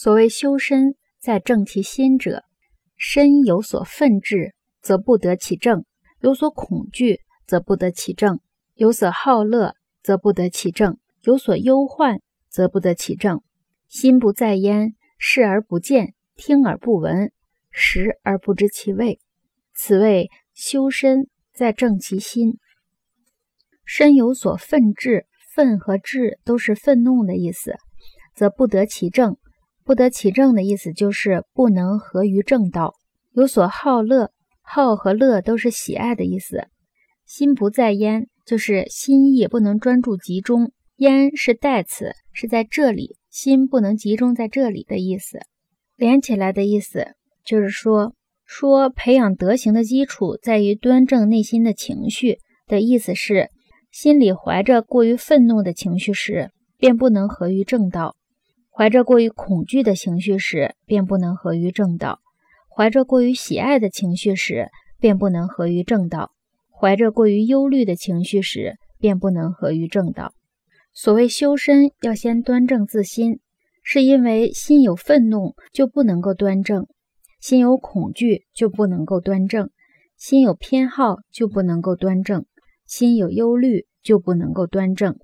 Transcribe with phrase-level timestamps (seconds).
[0.00, 2.44] 所谓修身，在正其心者，
[2.96, 5.80] 身有所愤志，则不得其正；
[6.20, 8.36] 有所恐惧，则不得其正；
[8.74, 13.42] 有所好乐，则不得其正；有所忧患，则不得其正。
[13.88, 17.32] 心不在焉，视而不见，听而不闻，
[17.72, 19.18] 食而不知其味。
[19.74, 22.60] 此谓修身，在正其心。
[23.84, 25.26] 身有所愤志，
[25.56, 27.74] 愤和志都是愤怒的意思，
[28.36, 29.36] 则不得其正。
[29.88, 32.92] 不得其正的意思就是不能合于正道。
[33.32, 36.66] 有所好乐，好和乐都是喜爱的意思。
[37.24, 40.72] 心不在焉，就是心意不能专注集中。
[40.96, 45.38] 焉是代词，是在这里，心不能集中在这里的意思。
[45.96, 48.12] 连起来的意思就是说，
[48.44, 53.48] 说培养德行的基础在于端正内心的情绪的意思是，
[53.90, 58.16] 心里怀着过于愤怒的情绪时，便不能合于正道。
[58.78, 62.20] 怀着过于恐惧的情绪时，便不能合于正道；
[62.68, 64.68] 怀着过于喜爱的情绪时，
[65.00, 66.30] 便不能合于正道；
[66.70, 70.32] 怀着过于忧虑的情绪时，便不能合于正道。
[70.94, 73.40] 所谓修身，要先端正自心，
[73.82, 76.86] 是因为心有愤怒就不能够端正，
[77.40, 79.70] 心有恐惧就不能够端正，
[80.16, 82.46] 心有偏好就不能够端正，
[82.86, 85.18] 心有忧虑就不能够端正。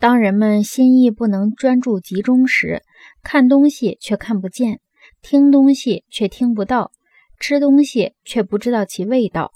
[0.00, 2.84] 当人们心意不能专注集中时，
[3.24, 4.80] 看东西却看不见，
[5.22, 6.92] 听东西却听不到，
[7.40, 9.52] 吃东西却不知道其味道。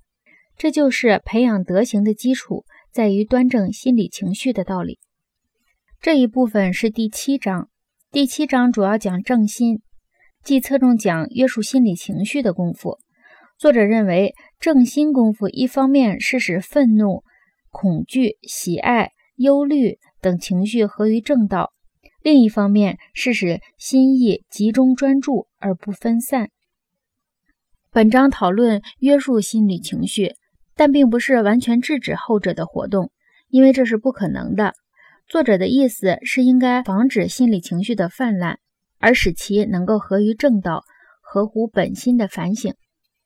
[0.56, 4.98] 这就是培养德行的基础，在于端正心理情绪的道理。
[6.00, 7.68] 这一部分是第七章，
[8.10, 9.80] 第七章主要讲正心，
[10.42, 12.98] 既侧重讲约束心理情绪的功夫。
[13.58, 17.22] 作者认为，正心功夫一方面是使愤怒、
[17.70, 20.00] 恐惧、喜爱、忧虑。
[20.22, 21.72] 等情绪合于正道，
[22.22, 26.48] 另一方面是使心意集中专注而不分散。
[27.90, 30.36] 本章讨论约束心理情绪，
[30.76, 33.10] 但并不是完全制止后者的活动，
[33.48, 34.74] 因为这是不可能的。
[35.26, 38.60] 作者的意思是应该防止心理情绪的泛滥，
[39.00, 40.84] 而使其能够合于正道，
[41.20, 42.74] 合乎本心的反省。